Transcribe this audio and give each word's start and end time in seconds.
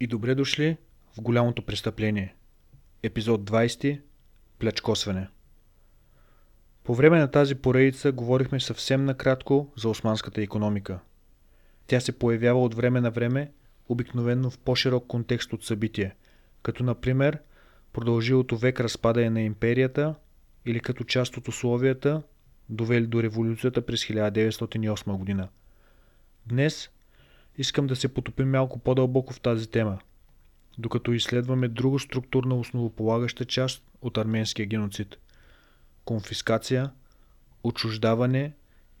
И 0.00 0.06
добре 0.06 0.34
дошли 0.34 0.76
в 1.16 1.20
голямото 1.20 1.62
престъпление. 1.62 2.34
Епизод 3.02 3.50
20. 3.50 4.00
Плячкосване. 4.58 5.28
По 6.84 6.94
време 6.94 7.18
на 7.18 7.30
тази 7.30 7.54
поредица 7.54 8.12
говорихме 8.12 8.60
съвсем 8.60 9.04
накратко 9.04 9.72
за 9.76 9.88
османската 9.88 10.42
економика. 10.42 10.98
Тя 11.86 12.00
се 12.00 12.18
появява 12.18 12.62
от 12.62 12.74
време 12.74 13.00
на 13.00 13.10
време, 13.10 13.52
обикновенно 13.88 14.50
в 14.50 14.58
по-широк 14.58 15.06
контекст 15.06 15.52
от 15.52 15.64
събитие, 15.64 16.14
като 16.62 16.84
например 16.84 17.38
продължилото 17.92 18.56
век 18.56 18.80
разпадане 18.80 19.30
на 19.30 19.40
империята 19.40 20.14
или 20.66 20.80
като 20.80 21.04
част 21.04 21.36
от 21.36 21.48
условията, 21.48 22.22
довели 22.68 23.06
до 23.06 23.22
революцията 23.22 23.86
през 23.86 24.04
1908 24.04 25.16
година. 25.16 25.48
Днес 26.46 26.90
искам 27.58 27.86
да 27.86 27.96
се 27.96 28.14
потопим 28.14 28.50
малко 28.50 28.78
по-дълбоко 28.78 29.32
в 29.32 29.40
тази 29.40 29.70
тема, 29.70 29.98
докато 30.78 31.12
изследваме 31.12 31.68
друга 31.68 31.98
структурна 31.98 32.54
основополагаща 32.54 33.44
част 33.44 33.82
от 34.02 34.18
арменския 34.18 34.66
геноцид– 34.66 35.16
конфискация, 36.04 36.90
отчуждаване 37.64 38.52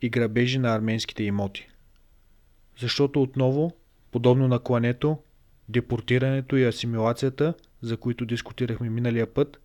и 0.02 0.10
грабежи 0.10 0.58
на 0.58 0.74
арменските 0.74 1.24
имоти. 1.24 1.68
Защото 2.78 3.22
отново, 3.22 3.72
подобно 4.10 4.48
на 4.48 4.58
клането, 4.58 5.18
депортирането 5.68 6.56
и 6.56 6.64
асимилацията, 6.64 7.54
за 7.82 7.96
които 7.96 8.26
дискутирахме 8.26 8.90
миналия 8.90 9.34
път, 9.34 9.60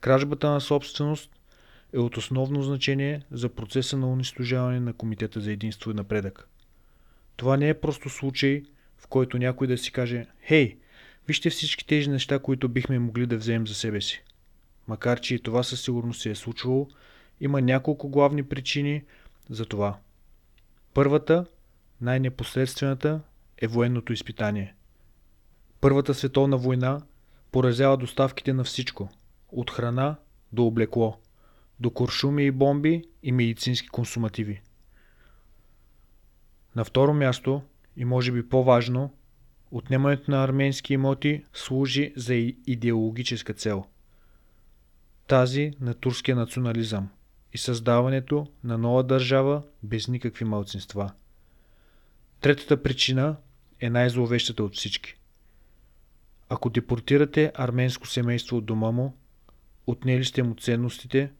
кражбата 0.00 0.50
на 0.50 0.60
собственост 0.60 1.30
е 1.92 1.98
от 1.98 2.16
основно 2.16 2.62
значение 2.62 3.22
за 3.30 3.48
процеса 3.48 3.96
на 3.96 4.12
унищожаване 4.12 4.80
на 4.80 4.92
Комитета 4.92 5.40
за 5.40 5.52
единство 5.52 5.90
и 5.90 5.94
напредък. 5.94 6.49
Това 7.40 7.56
не 7.56 7.68
е 7.68 7.80
просто 7.80 8.08
случай, 8.08 8.62
в 8.98 9.06
който 9.06 9.38
някой 9.38 9.66
да 9.66 9.78
си 9.78 9.92
каже 9.92 10.26
«Хей, 10.42 10.78
вижте 11.28 11.50
всички 11.50 11.86
тези 11.86 12.10
неща, 12.10 12.38
които 12.38 12.68
бихме 12.68 12.98
могли 12.98 13.26
да 13.26 13.36
вземем 13.36 13.66
за 13.66 13.74
себе 13.74 14.00
си». 14.00 14.22
Макар, 14.88 15.20
че 15.20 15.34
и 15.34 15.42
това 15.42 15.62
със 15.62 15.82
сигурност 15.82 16.20
се 16.20 16.30
е 16.30 16.34
случвало, 16.34 16.88
има 17.40 17.60
няколко 17.60 18.08
главни 18.08 18.42
причини 18.42 19.02
за 19.50 19.66
това. 19.66 19.98
Първата, 20.94 21.46
най-непосредствената, 22.00 23.20
е 23.58 23.66
военното 23.66 24.12
изпитание. 24.12 24.74
Първата 25.80 26.14
световна 26.14 26.56
война 26.56 27.00
поразява 27.52 27.96
доставките 27.96 28.52
на 28.52 28.64
всичко, 28.64 29.08
от 29.52 29.70
храна 29.70 30.16
до 30.52 30.66
облекло, 30.66 31.20
до 31.78 31.90
куршуми 31.90 32.44
и 32.44 32.50
бомби 32.50 33.04
и 33.22 33.32
медицински 33.32 33.88
консумативи. 33.88 34.60
На 36.76 36.84
второ 36.84 37.14
място, 37.14 37.62
и 37.96 38.04
може 38.04 38.32
би 38.32 38.48
по-важно, 38.48 39.14
отнемането 39.70 40.30
на 40.30 40.44
арменски 40.44 40.94
имоти 40.94 41.44
служи 41.52 42.12
за 42.16 42.34
идеологическа 42.66 43.54
цел. 43.54 43.84
Тази 45.26 45.72
на 45.80 45.94
турския 45.94 46.36
национализъм 46.36 47.08
и 47.52 47.58
създаването 47.58 48.46
на 48.64 48.78
нова 48.78 49.02
държава 49.02 49.62
без 49.82 50.08
никакви 50.08 50.44
малцинства. 50.44 51.12
Третата 52.40 52.82
причина 52.82 53.36
е 53.80 53.90
най-зловещата 53.90 54.64
от 54.64 54.76
всички. 54.76 55.16
Ако 56.48 56.70
депортирате 56.70 57.52
арменско 57.54 58.06
семейство 58.06 58.56
от 58.56 58.64
дома 58.64 58.90
му, 58.90 59.16
отнели 59.86 60.24
сте 60.24 60.42
му 60.42 60.54
ценностите, 60.54 61.32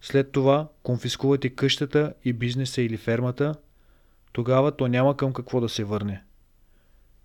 след 0.00 0.32
това 0.32 0.68
конфискувате 0.82 1.50
къщата 1.50 2.14
и 2.24 2.32
бизнеса 2.32 2.82
или 2.82 2.96
фермата– 2.96 3.54
тогава 4.32 4.76
то 4.76 4.88
няма 4.88 5.16
към 5.16 5.32
какво 5.32 5.60
да 5.60 5.68
се 5.68 5.84
върне. 5.84 6.24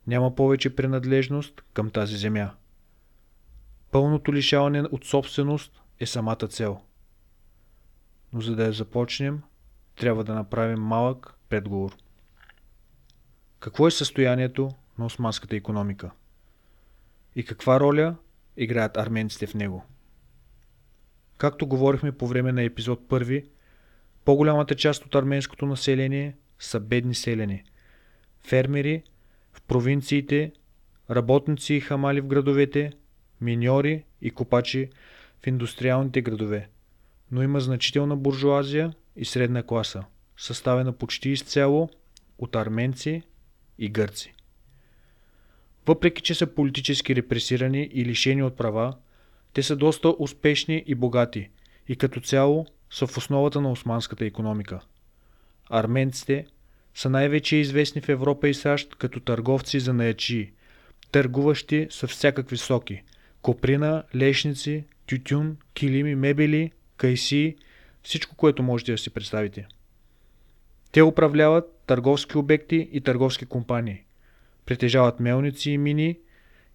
Няма 0.08 0.36
повече 0.36 0.76
принадлежност 0.76 1.64
към 1.74 1.90
тази 1.90 2.18
земя. 2.18 2.52
Пълното 3.92 4.34
лишаване 4.34 4.82
от 4.82 5.06
собственост 5.06 5.82
е 6.00 6.06
самата 6.06 6.48
цел. 6.50 6.82
Но 8.34 8.42
за 8.42 8.56
да 8.56 8.66
я 8.66 8.74
започнем, 8.74 9.42
трябва 9.96 10.24
да 10.24 10.34
направим 10.34 10.80
малък 10.80 11.34
предговор. 11.50 11.96
Какво 13.60 13.88
е 13.88 13.92
състоянието 13.92 14.72
на 15.00 15.06
османската 15.06 15.56
економика? 15.56 16.12
И 17.36 17.46
каква 17.46 17.80
роля 17.80 18.16
играят 18.58 18.98
арменците 18.98 19.48
в 19.48 19.54
него? 19.54 19.86
Както 21.38 21.68
говорихме 21.68 22.12
по 22.12 22.28
време 22.28 22.52
на 22.52 22.64
епизод 22.64 23.00
1, 23.08 23.46
по-голямата 24.26 24.76
част 24.76 25.06
от 25.06 25.16
арменското 25.16 25.66
население 25.66 26.36
са 26.60 26.80
бедни 26.80 27.16
селени. 27.16 27.64
Фермери 28.40 29.04
в 29.54 29.62
провинциите, 29.62 30.52
работници 31.10 31.74
и 31.74 31.80
хамали 31.80 32.22
в 32.22 32.28
градовете, 32.28 32.92
миньори 33.42 34.04
и 34.22 34.32
копачи 34.32 34.90
в 35.44 35.48
индустриалните 35.48 36.22
градове. 36.22 36.70
Но 37.32 37.44
има 37.44 37.60
значителна 37.60 38.16
буржуазия 38.16 38.94
и 39.16 39.26
средна 39.26 39.64
класа, 39.64 40.04
съставена 40.38 40.94
почти 40.94 41.30
изцяло 41.30 41.90
от 42.38 42.56
арменци 42.56 43.22
и 43.80 43.90
гърци. 43.90 44.34
Въпреки, 45.88 46.22
че 46.22 46.36
са 46.36 46.48
политически 46.48 47.16
репресирани 47.16 47.90
и 47.94 48.06
лишени 48.06 48.44
от 48.44 48.58
права, 48.58 48.98
те 49.54 49.64
са 49.64 49.76
доста 49.76 50.16
успешни 50.20 50.84
и 50.88 50.96
богати 50.96 51.50
и 51.88 51.96
като 51.96 52.22
цяло 52.22 52.66
са 52.92 53.08
в 53.08 53.18
основата 53.18 53.62
на 53.62 53.72
османската 53.72 54.26
економика– 54.26 54.80
Арменците 55.70 56.46
са 56.96 57.10
най-вече 57.10 57.56
известни 57.56 58.02
в 58.02 58.10
Европа 58.10 58.50
и 58.50 58.54
САЩ 58.54 58.96
като 58.96 59.20
търговци 59.20 59.80
за 59.80 59.94
наячи, 59.94 60.54
търгуващи 61.12 61.88
с 61.90 62.08
всякакви 62.08 62.58
соки– 62.58 63.04
коприна, 63.42 64.04
лешници, 64.16 64.84
тютюн, 65.06 65.58
килими, 65.74 66.16
мебели, 66.16 66.72
кайси, 66.98 67.56
всичко, 68.04 68.36
което 68.36 68.64
можете 68.64 68.92
да 68.92 68.98
си 68.98 69.10
представите. 69.10 69.68
Те 70.92 71.04
управляват 71.04 71.82
търговски 71.88 72.38
обекти 72.38 72.90
и 72.92 73.02
търговски 73.02 73.46
компании. 73.46 74.04
Притежават 74.66 75.20
мелници 75.20 75.72
и 75.72 75.78
мини 75.78 76.20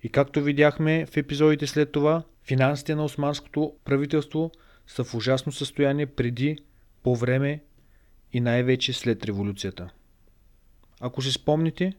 и 0.02 0.08
както 0.08 0.42
видяхме 0.42 1.06
в 1.06 1.16
епизодите 1.16 1.66
след 1.66 1.92
това, 1.92 2.22
финансите 2.44 2.94
на 2.94 3.04
османското 3.04 3.74
правителство 3.84 4.52
са 4.86 5.04
в 5.04 5.14
ужасно 5.14 5.52
състояние 5.52 6.06
преди, 6.06 6.58
по 7.02 7.16
време 7.16 7.60
и 8.32 8.40
най-вече 8.40 8.92
след 8.92 9.24
революцията. 9.24 9.90
Ако 11.00 11.22
си 11.22 11.32
спомните, 11.32 11.92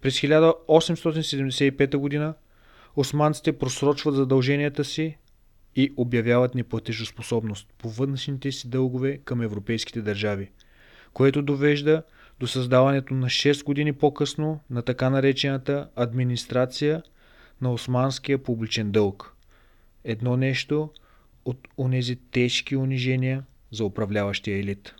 през 0.00 0.20
1875 0.20 2.10
г. 2.10 2.34
османците 2.96 3.58
просрочват 3.58 4.14
задълженията 4.14 4.84
си 4.84 5.16
и 5.76 5.92
обявяват 5.96 6.54
неплатежоспособност 6.54 7.68
по 7.78 7.88
външните 7.88 8.52
си 8.52 8.68
дългове 8.68 9.18
към 9.18 9.42
европейските 9.42 10.02
държави, 10.02 10.50
което 11.12 11.42
довежда 11.42 12.02
до 12.40 12.46
създаването 12.46 13.14
на 13.14 13.26
6 13.26 13.64
години 13.64 13.92
по-късно 13.92 14.60
на 14.70 14.82
така 14.82 15.10
наречената 15.10 15.88
администрация 15.96 17.02
на 17.60 17.72
османския 17.72 18.42
публичен 18.42 18.90
дълг. 18.90 19.34
Едно 20.04 20.36
нещо 20.36 20.90
от 21.44 21.68
онези 21.78 22.16
тежки 22.16 22.76
унижения 22.76 23.44
за 23.70 23.84
управляващия 23.84 24.58
елит. 24.58 24.94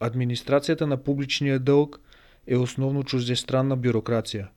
Администрацията 0.00 0.86
на 0.86 0.96
публичния 0.96 1.58
дълг 1.58 2.00
е 2.46 2.56
основно 2.56 3.04
чуждестранна 3.04 3.76
бюрокрация, 3.76 4.48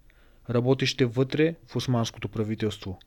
работеща 0.49 1.07
вътре 1.07 1.55
в 1.67 1.75
османското 1.75 2.29
правителство, 2.29 2.99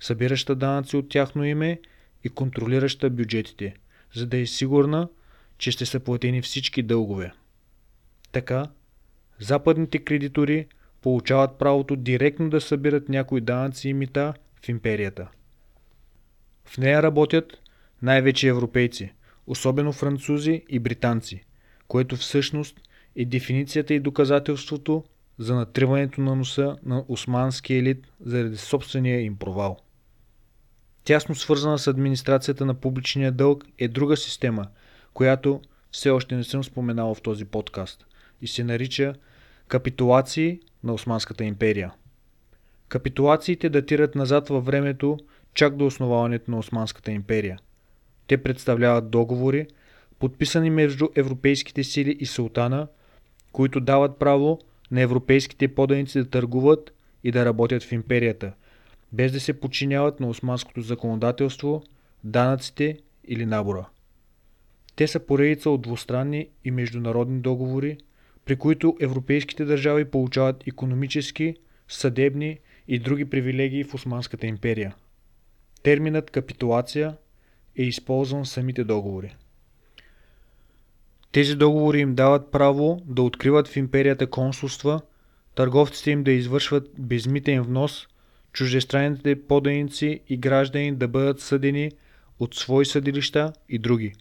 събираща 0.00 0.54
данъци 0.54 0.96
от 0.96 1.08
тяхно 1.08 1.44
име 1.44 1.80
и 2.24 2.28
контролираща 2.28 3.10
бюджетите, 3.10 3.76
за 4.14 4.26
да 4.26 4.36
е 4.36 4.46
сигурна, 4.46 5.08
че 5.58 5.70
ще 5.70 5.86
са 5.86 6.00
платени 6.00 6.42
всички 6.42 6.82
дългове. 6.82 7.32
Така, 8.32 8.70
западните 9.38 9.98
кредитори 9.98 10.66
получават 11.02 11.58
правото 11.58 11.96
директно 11.96 12.50
да 12.50 12.60
събират 12.60 13.08
някои 13.08 13.40
данъци 13.40 13.88
и 13.88 13.94
мита 13.94 14.34
в 14.64 14.68
империята. 14.68 15.28
В 16.64 16.78
нея 16.78 17.02
работят 17.02 17.60
най-вече 18.02 18.48
европейци, 18.48 19.12
особено 19.46 19.92
французи 19.92 20.62
и 20.68 20.78
британци– 20.78 21.44
което 21.88 22.16
всъщност 22.16 22.80
е 23.16 23.24
дефиницията 23.24 23.94
и 23.94 24.00
доказателството 24.00 25.04
за 25.38 25.54
натриването 25.54 26.20
на 26.20 26.36
носа 26.36 26.76
на 26.82 27.04
османския 27.08 27.78
елит 27.78 28.06
заради 28.20 28.56
собствения 28.56 29.20
им 29.20 29.36
провал. 29.36 29.78
Тясно 31.04 31.34
свързана 31.34 31.78
с 31.78 31.86
администрацията 31.86 32.66
на 32.66 32.74
публичния 32.74 33.32
дълг 33.32 33.64
е 33.78 33.88
друга 33.88 34.16
система, 34.16 34.66
която 35.14 35.60
все 35.92 36.10
още 36.10 36.36
не 36.36 36.44
съм 36.44 36.64
споменал 36.64 37.14
в 37.14 37.22
този 37.22 37.44
подкаст 37.44 38.06
и 38.42 38.46
се 38.46 38.64
нарича 38.64 39.14
капитулации 39.68 40.60
на 40.84 40.94
Османската 40.94 41.44
империя. 41.44 41.92
Капитулациите 42.88 43.68
датират 43.68 44.14
назад 44.14 44.48
във 44.48 44.64
времето 44.64 45.18
чак 45.54 45.76
до 45.76 45.86
основаването 45.86 46.50
на 46.50 46.58
Османската 46.58 47.12
империя. 47.12 47.58
Те 48.26 48.42
представляват 48.42 49.10
договори, 49.10 49.66
подписани 50.24 50.70
между 50.70 51.08
европейските 51.16 51.84
сили 51.84 52.16
и 52.20 52.26
султана, 52.26 52.88
които 53.52 53.80
дават 53.80 54.18
право 54.18 54.60
на 54.90 55.00
европейските 55.00 55.68
поданици 55.68 56.18
да 56.18 56.30
търгуват 56.30 56.94
и 57.24 57.30
да 57.30 57.44
работят 57.44 57.82
в 57.82 57.92
империята, 57.92 58.52
без 59.12 59.32
да 59.32 59.40
се 59.40 59.60
подчиняват 59.60 60.20
на 60.20 60.28
османското 60.28 60.80
законодателство, 60.80 61.82
данъците 62.24 62.98
или 63.28 63.46
набора. 63.46 63.88
Те 64.96 65.06
са 65.06 65.20
поредица 65.20 65.70
от 65.70 65.82
двустранни 65.82 66.48
и 66.64 66.70
международни 66.70 67.40
договори, 67.40 67.98
при 68.44 68.56
които 68.56 68.96
европейските 69.00 69.64
държави 69.64 70.04
получават 70.04 70.66
економически, 70.66 71.54
съдебни 71.88 72.58
и 72.88 72.98
други 72.98 73.24
привилегии 73.24 73.84
в 73.84 73.94
Османската 73.94 74.46
империя. 74.46 74.94
Терминът 75.82 76.30
капитулация 76.30 77.16
е 77.76 77.82
използван 77.82 78.44
в 78.44 78.48
самите 78.48 78.84
договори. 78.84 79.34
Тези 81.34 81.56
договори 81.56 82.00
им 82.00 82.14
дават 82.14 82.50
право 82.52 83.02
да 83.06 83.22
откриват 83.22 83.68
в 83.68 83.76
империята 83.76 84.26
консулства, 84.26 85.00
търговците 85.54 86.10
им 86.10 86.24
да 86.24 86.32
извършват 86.32 86.90
безмитен 86.98 87.62
внос, 87.62 88.06
чуждестранните 88.52 89.42
поданици 89.42 90.20
и 90.28 90.36
граждани 90.36 90.96
да 90.96 91.08
бъдат 91.08 91.40
съдени 91.40 91.90
от 92.38 92.54
свои 92.54 92.86
съдилища 92.86 93.52
и 93.68 93.78
други. 93.78 94.12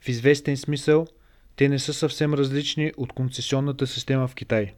В 0.00 0.08
известен 0.08 0.56
смисъл, 0.56 1.06
те 1.56 1.68
не 1.68 1.78
са 1.78 1.94
съвсем 1.94 2.34
различни 2.34 2.92
от 2.96 3.12
концесионната 3.12 3.86
система 3.86 4.28
в 4.28 4.34
Китай. 4.34 4.72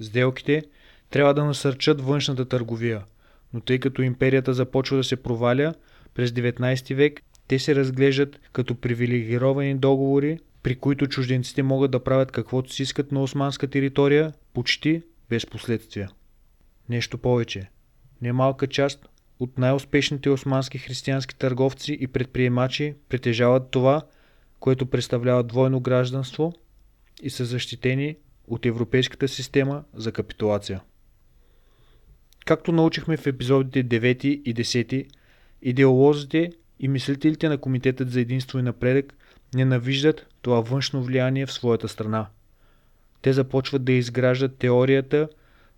Сделките 0.00 0.62
трябва 1.10 1.34
да 1.34 1.44
насърчат 1.44 2.00
външната 2.00 2.44
търговия, 2.44 3.04
но 3.54 3.60
тъй 3.60 3.78
като 3.78 4.02
империята 4.02 4.54
започва 4.54 4.96
да 4.96 5.04
се 5.04 5.16
проваля, 5.16 5.74
през 6.14 6.30
19 6.30 6.94
век 6.94 7.22
те 7.48 7.58
се 7.58 7.74
разглеждат 7.74 8.40
като 8.52 8.74
привилегировани 8.74 9.74
договори, 9.74 10.38
при 10.68 10.76
които 10.76 11.06
чужденците 11.06 11.62
могат 11.62 11.90
да 11.90 12.04
правят 12.04 12.32
каквото 12.32 12.72
си 12.72 12.82
искат 12.82 13.12
на 13.12 13.22
османска 13.22 13.66
територия, 13.66 14.32
почти 14.54 15.02
без 15.30 15.46
последствия. 15.46 16.10
Нещо 16.88 17.18
повече. 17.18 17.70
Немалка 18.22 18.66
част 18.66 19.08
от 19.40 19.58
най-успешните 19.58 20.30
османски 20.30 20.78
християнски 20.78 21.36
търговци 21.36 21.98
и 22.00 22.06
предприемачи 22.06 22.94
притежават 23.08 23.70
това, 23.70 24.02
което 24.60 24.86
представлява 24.86 25.42
двойно 25.42 25.80
гражданство 25.80 26.52
и 27.22 27.30
са 27.30 27.44
защитени 27.44 28.16
от 28.46 28.66
европейската 28.66 29.28
система 29.28 29.84
за 29.94 30.12
капитулация. 30.12 30.80
Както 32.46 32.72
научихме 32.72 33.16
в 33.16 33.26
епизодите 33.26 34.00
9 34.00 34.24
и 34.24 34.54
10, 34.54 35.06
идеолозите 35.62 36.52
и 36.80 36.88
мислителите 36.88 37.48
на 37.48 37.58
Комитетът 37.58 38.10
за 38.10 38.20
единство 38.20 38.58
и 38.58 38.62
напредък 38.62 39.14
ненавиждат 39.54 40.26
това 40.42 40.60
външно 40.60 41.02
влияние 41.02 41.46
в 41.46 41.52
своята 41.52 41.88
страна. 41.88 42.26
Те 43.22 43.32
започват 43.32 43.84
да 43.84 43.92
изграждат 43.92 44.56
теорията 44.56 45.28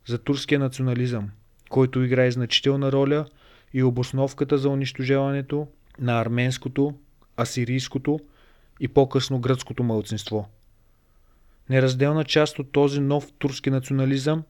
за 0.06 0.18
турския 0.18 0.58
национализъм, 0.58 1.30
който 1.68 2.02
играе 2.02 2.30
значителна 2.30 2.92
роля 2.92 3.26
и 3.72 3.82
обосновката 3.82 4.58
за 4.58 4.68
унищожаването 4.68 5.66
на 5.98 6.20
арменското, 6.20 6.94
асирийското 7.40 8.20
и 8.80 8.88
по-късно 8.88 9.38
гръцкото 9.38 9.82
мълцинство. 9.82 10.48
Неразделна 11.70 12.24
част 12.24 12.58
от 12.58 12.72
този 12.72 13.00
нов 13.00 13.32
турски 13.38 13.70
национализъм 13.70 14.42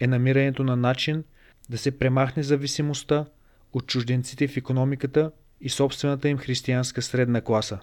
е 0.00 0.06
намирането 0.06 0.64
на 0.64 0.76
начин 0.76 1.24
да 1.70 1.78
се 1.78 1.98
премахне 1.98 2.42
зависимостта 2.42 3.26
от 3.72 3.86
чужденците 3.86 4.48
в 4.48 4.56
економиката 4.56 5.30
и 5.60 5.68
собствената 5.68 6.28
им 6.28 6.38
християнска 6.38 7.02
средна 7.02 7.40
класа. 7.40 7.78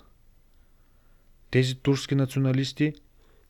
Тези 1.52 1.76
турски 1.76 2.16
националисти 2.16 2.94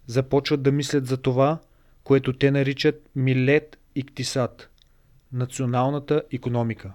започват 0.08 0.62
да 0.64 0.72
мислят 0.72 1.06
за 1.06 1.18
това, 1.18 1.60
което 2.04 2.34
те 2.34 2.52
наричат 2.52 3.10
Милет 3.16 3.78
Иктисат– 3.96 4.70
националната 5.34 6.24
економика. 6.32 6.94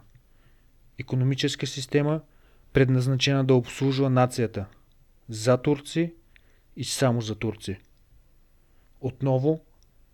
Економическа 0.99 1.67
система, 1.67 2.21
предназначена 2.73 3.45
да 3.45 3.55
обслужва 3.55 4.11
нацията– 4.11 4.67
за 5.29 5.57
турци 5.57 6.15
и 6.77 6.85
само 6.85 7.21
за 7.21 7.35
турци. 7.35 7.81
Отново, 9.01 9.61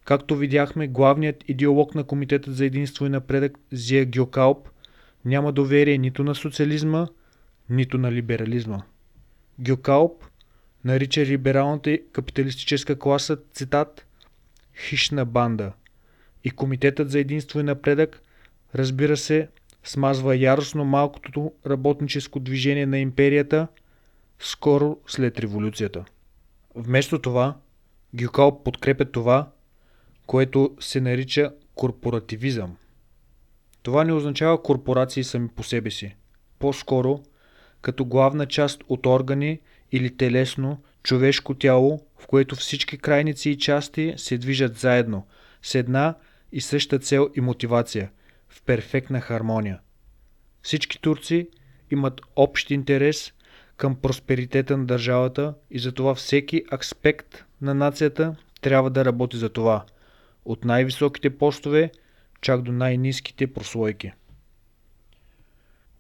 както 0.05 0.37
видяхме, 0.37 0.89
главният 0.89 1.45
идеолог 1.49 1.95
на 1.95 2.05
Комитета 2.05 2.53
за 2.53 2.65
единство 2.65 3.07
и 3.07 3.09
напредък 3.09 3.59
Зия 3.73 4.07
Гьокалп 4.07 4.69
няма 5.25 5.53
доверие 5.53 5.99
нито 5.99 6.25
на 6.25 6.35
социализма, 6.35 7.09
нито 7.71 7.99
на 7.99 8.13
либерализма. 8.13 8.83
Гьокалп 9.61 10.25
нарича 10.85 11.27
либералната 11.27 11.99
капиталистическа 12.13 12.99
класа, 12.99 13.39
цитат, 13.53 14.07
хищна 14.81 15.25
банда. 15.25 15.73
И 16.45 16.51
Комитетът 16.51 17.11
за 17.11 17.19
единство 17.19 17.61
и 17.61 17.63
напредък, 17.63 18.23
разбира 18.75 19.17
се, 19.17 19.49
смазва 19.85 20.37
яростно 20.37 20.85
малкото 20.85 21.53
работническо 21.67 22.41
движение 22.41 22.87
на 22.87 22.99
империята– 22.99 23.69
скоро 24.41 24.99
след 25.07 25.39
революцията. 25.39 26.05
Вместо 26.75 27.19
това, 27.19 27.57
Гюкал 28.15 28.63
подкрепя 28.63 29.05
това, 29.05 29.51
което 30.27 30.77
се 30.81 31.01
нарича 31.01 31.53
корпоративизъм. 31.75 32.77
Това 33.83 34.05
не 34.05 34.13
означава 34.13 34.63
корпорации 34.63 35.25
сами 35.25 35.49
по 35.49 35.63
себе 35.63 35.91
си. 35.91 36.17
По-скоро, 36.59 37.23
като 37.83 38.05
главна 38.05 38.47
част 38.47 38.83
от 38.89 39.07
органи 39.07 39.61
или 39.93 40.17
телесно, 40.17 40.83
човешко 41.03 41.55
тяло, 41.55 42.07
в 42.19 42.27
което 42.27 42.57
всички 42.57 42.99
крайници 42.99 43.51
и 43.51 43.59
части 43.59 44.15
се 44.17 44.39
движат 44.39 44.77
заедно, 44.77 45.27
с 45.63 45.75
една 45.75 46.15
и 46.53 46.61
съща 46.61 46.99
цел 46.99 47.31
и 47.37 47.41
мотивация, 47.41 48.11
в 48.49 48.63
перфектна 48.63 49.21
хармония. 49.21 49.81
Всички 50.63 51.01
турци 51.01 51.49
имат 51.91 52.21
общ 52.37 52.71
интерес 52.71 53.33
към 53.77 53.97
просперитета 53.97 54.77
на 54.77 54.87
държавата 54.87 55.55
и 55.71 55.79
затова 55.79 56.15
всеки 56.15 56.65
аспект 56.73 57.45
на 57.61 57.75
нацията 57.75 58.37
трябва 58.61 58.91
да 58.91 59.05
работи 59.05 59.37
за 59.37 59.49
това. 59.49 59.85
От 60.45 60.65
най-високите 60.65 61.39
постове, 61.39 61.91
чак 62.41 62.63
до 62.63 62.73
най-низките 62.73 63.53
прослойки. 63.53 64.13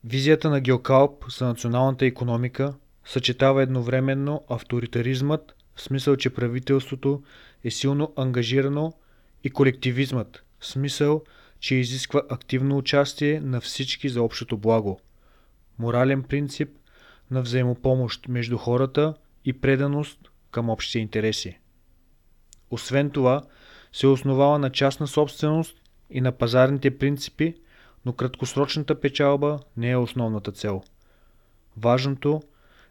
Визията 0.04 0.50
на 0.50 0.60
Геокалп 0.60 1.24
за 1.38 1.46
националната 1.46 2.06
економика 2.06 2.74
съчетава 3.04 3.62
едновременно 3.62 4.44
авторитаризмът, 4.48 5.54
в 5.74 5.80
смисъл, 5.80 6.16
че 6.16 6.30
правителството 6.30 7.22
е 7.64 7.70
силно 7.70 8.12
ангажирано 8.16 8.92
и 9.44 9.50
колективизмът, 9.50 10.44
в 10.60 10.66
смисъл, 10.66 11.22
че 11.60 11.74
изисква 11.74 12.22
активно 12.28 12.76
участие 12.76 13.40
на 13.40 13.60
всички 13.60 14.08
за 14.08 14.22
общото 14.22 14.58
благо. 14.58 15.00
Морален 15.78 16.22
принцип, 16.22 16.70
на 17.30 17.42
взаимопомощ 17.42 18.28
между 18.28 18.58
хората 18.58 19.14
и 19.44 19.52
преданост 19.52 20.30
към 20.50 20.70
общите 20.70 20.98
интереси. 20.98 21.58
Освен 22.70 23.10
това, 23.10 23.42
се 23.92 24.06
основава 24.06 24.58
на 24.58 24.70
частна 24.70 25.06
собственост 25.06 25.76
и 26.10 26.20
на 26.20 26.32
пазарните 26.32 26.98
принципи, 26.98 27.54
но 28.04 28.12
краткосрочната 28.12 29.00
печалба 29.00 29.58
не 29.76 29.90
е 29.90 29.96
основната 29.96 30.52
цел. 30.52 30.82
Важното 31.76 32.42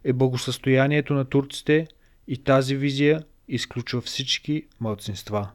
е 0.04 0.14
благосъстоянието 0.14 1.14
на 1.14 1.26
турците 1.26 1.88
и 2.28 2.38
тази 2.44 2.76
визия 2.76 3.24
изключва 3.48 4.02
всички 4.02 4.68
мълцинства. 4.80 5.50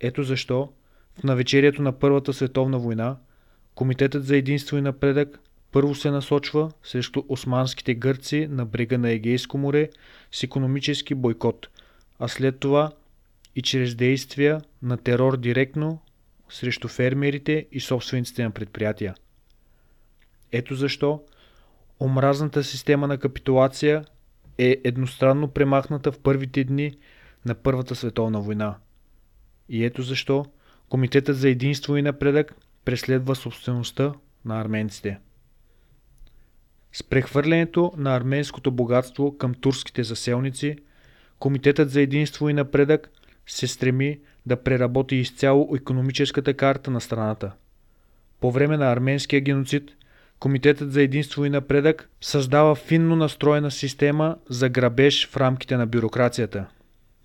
Ето 0.00 0.22
защо 0.22 0.72
в 1.20 1.22
навечерието 1.22 1.82
на 1.82 1.98
Първата 1.98 2.32
световна 2.32 2.78
война 2.78 3.16
Комитетът 3.74 4.24
за 4.24 4.36
единство 4.36 4.76
и 4.76 4.80
напредък 4.80 5.40
първо 5.72 5.94
се 5.94 6.10
насочва 6.10 6.70
срещу 6.82 7.22
османските 7.28 7.94
гърци 7.94 8.46
на 8.50 8.66
брега 8.66 8.98
на 8.98 9.10
Егейско 9.10 9.58
море 9.58 9.90
с 10.32 10.42
економически 10.42 11.14
бойкот, 11.14 11.68
а 12.18 12.28
след 12.28 12.58
това 12.58 12.92
и 13.56 13.62
чрез 13.62 13.94
действия 13.94 14.60
на 14.82 14.96
терор 14.96 15.36
директно 15.36 16.00
срещу 16.48 16.88
фермерите 16.88 17.66
и 17.72 17.80
собствениците 17.80 18.44
на 18.44 18.50
предприятия. 18.50 19.14
Ето 20.52 20.74
защо 20.74 21.22
омразната 22.00 22.64
система 22.64 23.06
на 23.06 23.18
капитулация 23.18 24.04
е 24.58 24.80
едностранно 24.84 25.48
премахната 25.48 26.12
в 26.12 26.18
първите 26.18 26.64
дни 26.64 26.92
на 27.44 27.54
Първата 27.54 27.94
световна 27.94 28.40
война. 28.40 28.76
И 29.68 29.84
ето 29.84 30.02
защо 30.02 30.44
Комитетът 30.88 31.36
за 31.36 31.48
единство 31.48 31.96
и 31.96 32.02
напредък 32.02 32.54
преследва 32.84 33.34
собствеността 33.34 34.12
на 34.44 34.60
арменците. 34.60 35.18
С 36.92 37.02
прехвърлянето 37.02 37.92
на 37.96 38.16
арменското 38.16 38.72
богатство 38.72 39.38
към 39.38 39.54
турските 39.54 40.04
заселници, 40.04 40.76
Комитетът 41.38 41.90
за 41.90 42.00
единство 42.00 42.48
и 42.48 42.52
напредък 42.52 43.10
се 43.46 43.66
стреми 43.66 44.20
да 44.46 44.62
преработи 44.62 45.16
изцяло 45.16 45.76
економическата 45.76 46.54
карта 46.54 46.90
на 46.90 47.00
страната. 47.00 47.52
По 48.40 48.52
време 48.52 48.76
на 48.76 48.92
арменския 48.92 49.40
геноцид, 49.40 49.90
Комитетът 50.40 50.92
за 50.92 51.02
единство 51.02 51.44
и 51.44 51.50
напредък 51.50 52.10
създава 52.20 52.74
финно 52.74 53.16
настроена 53.16 53.70
система 53.70 54.36
за 54.48 54.68
грабеж 54.68 55.28
в 55.28 55.36
рамките 55.36 55.76
на 55.76 55.86
бюрокрацията. 55.86 56.66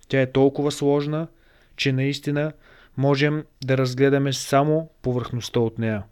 Тя 0.08 0.20
е 0.20 0.32
толкова 0.32 0.72
сложна, 0.72 1.28
че 1.76 1.92
наистина 1.92 2.52
можем 2.96 3.44
да 3.64 3.78
разгледаме 3.78 4.32
само 4.32 4.90
повърхността 5.02 5.60
от 5.60 5.78
нея. 5.78 6.02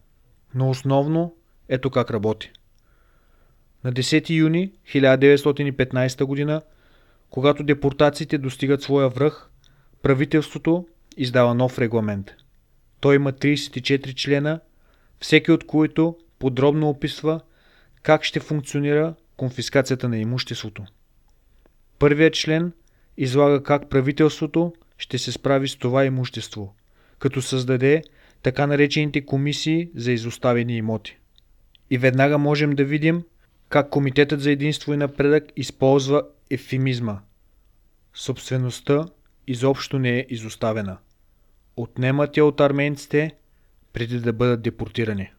Но 0.54 0.70
основно 0.70 1.36
ето 1.68 1.90
как 1.90 2.10
работи. 2.10 2.50
На 3.84 3.92
10 3.92 4.30
юни 4.30 4.72
1915 4.94 6.46
г., 6.46 6.60
когато 7.30 7.62
депортациите 7.62 8.38
достигат 8.38 8.82
своя 8.82 9.08
връх, 9.08 9.50
правителството 10.02 10.86
издава 11.16 11.54
нов 11.54 11.78
регламент. 11.78 12.30
Той 13.00 13.16
има 13.16 13.32
34 13.32 14.14
члена, 14.14 14.60
всеки 15.20 15.52
от 15.52 15.66
които 15.66 16.16
подробно 16.44 16.88
описва 16.88 17.40
как 18.02 18.24
ще 18.24 18.40
функционира 18.40 19.14
конфискацията 19.36 20.08
на 20.08 20.18
имуществото. 20.18 20.84
Първият 21.98 22.34
член 22.34 22.72
излага 23.16 23.62
как 23.62 23.88
правителството 23.88 24.72
ще 24.98 25.18
се 25.18 25.32
справи 25.32 25.68
с 25.68 25.76
това 25.76 26.04
имущество, 26.04 26.74
като 27.18 27.42
създаде 27.42 28.02
така 28.42 28.66
наречените 28.66 29.24
комисии 29.26 29.90
за 29.94 30.12
изоставени 30.12 30.76
имоти. 30.76 31.18
И 31.90 31.98
веднага 31.98 32.38
можем 32.38 32.70
да 32.70 32.84
видим 32.84 33.22
как 33.68 33.90
Комитетът 33.90 34.40
за 34.40 34.50
единство 34.50 34.94
и 34.94 34.96
напредък 34.96 35.44
използва 35.56 36.22
ефемизма. 36.50 37.20
Собствеността 38.14 39.06
изобщо 39.46 39.98
не 39.98 40.18
е 40.18 40.26
изоставена. 40.28 40.98
Отнемат 41.76 42.36
я 42.36 42.44
от 42.44 42.60
арменците 42.60 43.30
преди 43.92 44.20
да 44.20 44.32
бъдат 44.32 44.62
депортирани. 44.62 45.33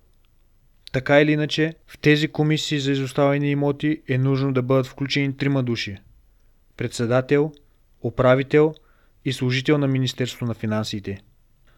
Така 0.95 1.21
или 1.21 1.31
иначе, 1.31 1.75
в 1.87 1.97
тези 1.97 2.27
комисии 2.27 2.79
за 2.79 2.91
изоставени 2.91 3.51
имоти 3.51 4.01
е 4.07 4.17
нужно 4.17 4.53
да 4.53 4.61
бъдат 4.61 4.87
включени 4.87 5.37
трима 5.37 5.63
души. 5.63 5.97
Председател, 6.77 7.51
управител 8.01 8.73
и 9.25 9.33
служител 9.33 9.77
на 9.77 9.87
Министерство 9.87 10.45
на 10.45 10.53
финансите. 10.53 11.21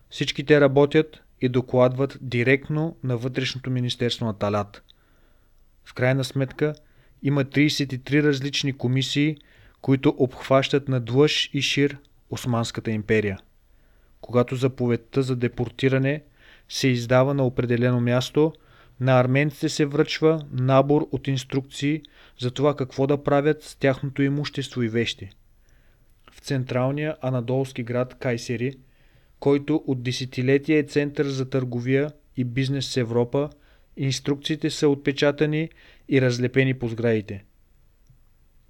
Всички 0.09 0.45
те 0.45 0.61
работят 0.61 1.23
и 1.41 1.49
докладват 1.49 2.17
директно 2.21 2.97
на 3.03 3.17
Вътрешното 3.17 3.69
Министерство 3.69 4.25
на 4.25 4.33
Талат. 4.33 4.83
В 5.85 5.93
крайна 5.93 6.23
сметка 6.23 6.73
има 7.23 7.45
33 7.45 8.23
различни 8.23 8.73
комисии, 8.73 9.37
които 9.81 10.15
обхващат 10.17 10.87
на 10.87 10.99
длъж 10.99 11.49
и 11.53 11.61
шир 11.61 11.97
Османската 12.29 12.91
империя. 12.91 13.39
Когато 14.21 14.55
заповедта 14.55 15.23
за 15.23 15.35
депортиране 15.35 16.23
се 16.69 16.87
издава 16.87 17.33
на 17.33 17.45
определено 17.45 18.01
място, 18.01 18.53
на 18.99 19.19
арменците 19.19 19.69
се 19.69 19.85
връчва 19.85 20.45
набор 20.51 21.07
от 21.11 21.27
инструкции 21.27 22.01
за 22.39 22.51
това 22.51 22.75
какво 22.75 23.07
да 23.07 23.23
правят 23.23 23.63
с 23.63 23.75
тяхното 23.75 24.21
имущество 24.21 24.81
и 24.81 24.89
вещи. 24.89 25.29
В 26.31 26.39
централния 26.39 27.15
анадолски 27.21 27.83
град 27.83 28.15
Кайсери, 28.19 28.73
който 29.39 29.83
от 29.87 30.03
десетилетия 30.03 30.79
е 30.79 30.83
център 30.83 31.25
за 31.25 31.49
търговия 31.49 32.11
и 32.37 32.43
бизнес 32.43 32.87
с 32.87 32.97
Европа, 32.97 33.49
инструкциите 33.97 34.69
са 34.69 34.89
отпечатани 34.89 35.69
и 36.09 36.21
разлепени 36.21 36.73
по 36.73 36.87
сградите. 36.87 37.43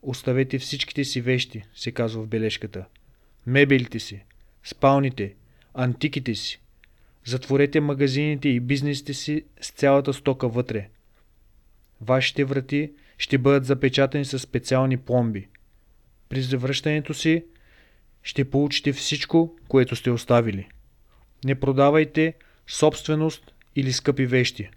Оставете 0.02 0.60
всичките 0.60 1.04
си 1.04 1.22
вещи, 1.22 1.64
се 1.76 1.92
казва 1.92 2.24
в 2.24 2.28
бележката. 2.28 2.86
Мебелите 3.46 4.00
си, 4.00 4.24
спалните, 4.64 5.36
антиките 5.74 6.36
си. 6.36 6.62
Затворете 7.28 7.80
магазините 7.80 8.50
и 8.50 8.60
бизнесите 8.60 9.14
си 9.14 9.44
с 9.62 9.72
цялата 9.72 10.14
стока 10.14 10.48
вътре. 10.48 10.90
Вашите 12.02 12.46
врати 12.46 12.92
ще 13.18 13.38
бъдат 13.38 13.66
запечатани 13.66 14.26
с 14.26 14.40
специални 14.40 14.98
пломби. 14.98 15.48
При 16.30 16.42
завръщането 16.42 17.14
си 17.14 17.44
ще 18.24 18.50
получите 18.50 18.94
всичко, 18.94 19.56
което 19.68 19.96
сте 19.96 20.12
оставили. 20.12 20.68
Не 21.46 21.56
продавайте 21.56 22.34
собственост 22.68 23.54
или 23.76 23.94
скъпи 23.94 24.26
вещи. 24.26 24.70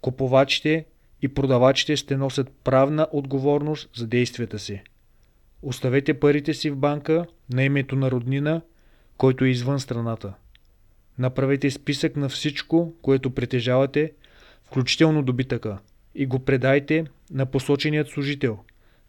Купувачите 0.00 0.84
и 1.22 1.28
продавачите 1.28 1.96
ще 1.96 2.16
носят 2.16 2.52
правна 2.64 3.06
отговорност 3.12 3.90
за 3.96 4.06
действията 4.06 4.58
си. 4.58 4.82
Оставете 5.62 6.20
парите 6.20 6.54
си 6.54 6.70
в 6.70 6.76
банка 6.76 7.26
на 7.50 7.64
името 7.64 7.96
на 7.96 8.10
роднина, 8.10 8.62
който 9.16 9.44
е 9.44 9.48
извън 9.48 9.80
страната. 9.80 10.34
Направете 11.18 11.70
списък 11.70 12.16
на 12.16 12.28
всичко, 12.28 12.94
което 13.02 13.34
притежавате, 13.34 14.12
включително 14.64 15.22
добитъка, 15.22 15.78
и 16.14 16.26
го 16.26 16.38
предайте 16.38 17.04
на 17.30 17.46
посоченият 17.46 18.08
служител, 18.08 18.58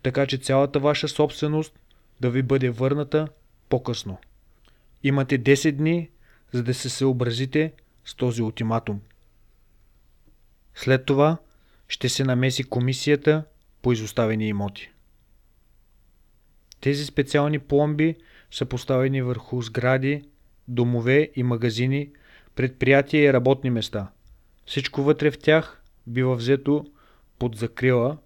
така 0.03 0.25
че 0.25 0.37
цялата 0.37 0.79
ваша 0.79 1.07
собственост 1.07 1.79
да 2.21 2.29
ви 2.29 2.41
бъде 2.41 2.69
върната 2.69 3.27
по-късно. 3.69 4.17
Имате 5.03 5.39
10 5.39 5.71
дни, 5.71 6.09
за 6.51 6.63
да 6.63 6.73
се 6.73 6.89
съобразите 6.89 7.73
с 8.05 8.15
този 8.15 8.41
ултиматум. 8.41 9.01
След 10.75 11.05
това 11.05 11.37
ще 11.87 12.09
се 12.09 12.23
намеси 12.23 12.63
комисията 12.63 13.43
по 13.81 13.91
изоставени 13.91 14.47
имоти. 14.47 14.91
Тези 16.81 17.05
специални 17.05 17.59
пломби 17.59 18.15
са 18.51 18.65
поставени 18.65 19.21
върху 19.21 19.61
сгради, 19.61 20.23
домове 20.67 21.31
и 21.35 21.43
магазини, 21.43 22.09
предприятия 22.55 23.23
и 23.23 23.33
работни 23.33 23.69
места. 23.69 24.11
Всичко 24.65 25.03
вътре 25.03 25.31
в 25.31 25.37
тях 25.37 25.81
бива 26.07 26.35
взето 26.35 26.85
под 27.39 27.55
закрила 27.55 28.17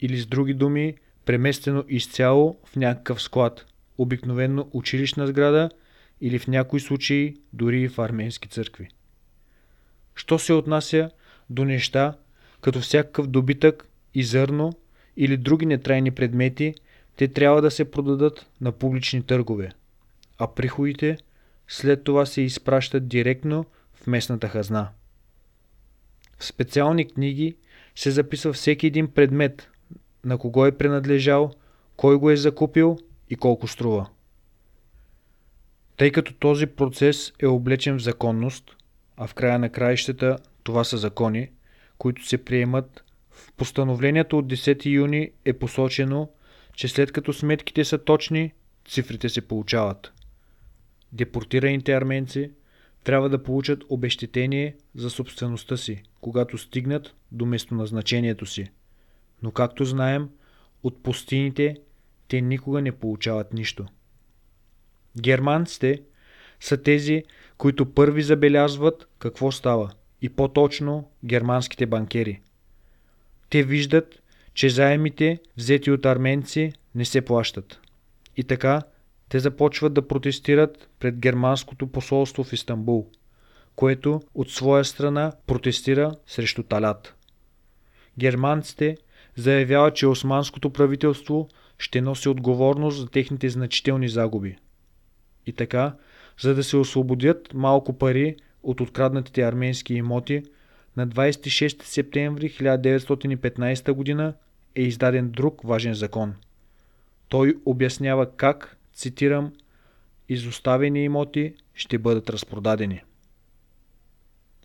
или 0.00 0.18
с 0.18 0.26
други 0.26 0.54
думи 0.54 0.94
преместено 1.24 1.84
изцяло 1.88 2.58
в 2.64 2.76
някакъв 2.76 3.22
склад, 3.22 3.66
обикновенно 3.98 4.68
училищна 4.72 5.26
сграда 5.26 5.70
или 6.20 6.38
в 6.38 6.46
някои 6.46 6.80
случаи 6.80 7.36
дори 7.52 7.80
и 7.80 7.88
в 7.88 7.98
арменски 7.98 8.48
църкви. 8.48 8.88
Що 10.14 10.38
се 10.38 10.52
отнася 10.52 11.10
до 11.50 11.64
неща, 11.64 12.14
като 12.60 12.80
всякакъв 12.80 13.26
добитък 13.26 13.88
и 14.14 14.24
зърно 14.24 14.72
или 15.16 15.36
други 15.36 15.66
нетрайни 15.66 16.10
предмети, 16.10 16.74
те 17.16 17.28
трябва 17.28 17.62
да 17.62 17.70
се 17.70 17.90
продадат 17.90 18.46
на 18.60 18.72
публични 18.72 19.22
търгове, 19.22 19.72
а 20.38 20.54
приходите 20.54 21.18
след 21.68 22.04
това 22.04 22.26
се 22.26 22.40
изпращат 22.40 23.08
директно 23.08 23.64
в 23.94 24.06
местната 24.06 24.48
хазна. 24.48 24.88
В 26.38 26.44
специални 26.44 27.08
книги 27.08 27.56
се 27.94 28.10
записва 28.10 28.52
всеки 28.52 28.86
един 28.86 29.08
предмет, 29.08 29.70
на 30.24 30.38
кого 30.38 30.66
е 30.66 30.76
принадлежал, 30.76 31.52
кой 31.96 32.16
го 32.16 32.30
е 32.30 32.36
закупил 32.36 32.98
и 33.30 33.36
колко 33.36 33.68
струва. 33.68 34.08
Тъй 35.96 36.12
като 36.12 36.34
този 36.34 36.66
процес 36.66 37.32
е 37.38 37.46
облечен 37.46 37.98
в 37.98 38.02
законност, 38.02 38.76
а 39.16 39.26
в 39.26 39.34
края 39.34 39.58
на 39.58 39.68
краищата 39.70 40.38
това 40.62 40.84
са 40.84 40.96
закони, 40.96 41.50
които 41.98 42.26
се 42.26 42.44
приемат, 42.44 43.04
в 43.30 43.52
постановлението 43.52 44.38
от 44.38 44.46
10 44.46 44.86
юни 44.86 45.30
е 45.44 45.52
посочено, 45.52 46.30
че 46.74 46.88
след 46.88 47.12
като 47.12 47.32
сметките 47.32 47.84
са 47.84 47.98
точни, 47.98 48.52
цифрите 48.88 49.28
се 49.28 49.40
получават. 49.40 50.12
Депортираните 51.12 51.92
арменци 51.92 52.50
трябва 53.04 53.28
да 53.28 53.42
получат 53.42 53.84
обещетение 53.88 54.76
за 54.94 55.10
собствеността 55.10 55.76
си, 55.76 56.02
когато 56.20 56.58
стигнат 56.58 57.14
до 57.32 57.46
местоназначението 57.46 58.46
си. 58.46 58.70
Но 59.42 59.50
както 59.50 59.84
знаем, 59.84 60.28
от 60.82 61.02
пустините 61.02 61.76
те 62.28 62.40
никога 62.40 62.82
не 62.82 62.92
получават 62.92 63.52
нищо. 63.52 63.86
Германците 65.20 66.02
са 66.60 66.82
тези, 66.82 67.22
които 67.58 67.94
първи 67.94 68.22
забелязват 68.22 69.08
какво 69.18 69.52
става 69.52 69.90
и 70.22 70.28
по-точно 70.28 71.10
германските 71.24 71.86
банкери. 71.86 72.40
Те 73.50 73.62
виждат, 73.62 74.22
че 74.54 74.70
заемите, 74.70 75.38
взети 75.56 75.90
от 75.90 76.06
арменци, 76.06 76.72
не 76.94 77.04
се 77.04 77.20
плащат. 77.20 77.80
И 78.36 78.44
така, 78.44 78.82
те 79.28 79.38
започват 79.38 79.94
да 79.94 80.08
протестират 80.08 80.88
пред 81.00 81.18
германското 81.18 81.86
посолство 81.86 82.44
в 82.44 82.52
Истанбул, 82.52 83.06
което 83.76 84.20
от 84.34 84.50
своя 84.50 84.84
страна 84.84 85.32
протестира 85.46 86.14
срещу 86.26 86.62
Талят. 86.62 87.14
Германците 88.18 88.96
заявяват, 89.36 89.96
че 89.96 90.06
османското 90.06 90.70
правителство 90.70 91.48
ще 91.78 92.00
носи 92.00 92.28
отговорност 92.28 92.98
за 92.98 93.08
техните 93.08 93.48
значителни 93.48 94.08
загуби. 94.08 94.56
И 95.46 95.52
така, 95.52 95.96
за 96.40 96.54
да 96.54 96.64
се 96.64 96.76
освободят 96.76 97.54
малко 97.54 97.98
пари 97.98 98.36
от 98.62 98.80
откраднатите 98.80 99.42
арменски 99.42 99.94
имоти, 99.94 100.42
на 100.96 101.08
26 101.08 101.82
септември 101.82 102.50
1915 102.50 104.16
г. 104.16 104.34
е 104.74 104.82
издаден 104.82 105.30
друг 105.30 105.62
важен 105.64 105.94
закон. 105.94 106.34
Той 107.28 107.54
обяснява 107.66 108.36
как, 108.36 108.77
цитирам, 108.98 109.52
изоставени 110.28 111.04
имоти 111.04 111.54
ще 111.74 111.98
бъдат 111.98 112.30
разпродадени. 112.30 113.02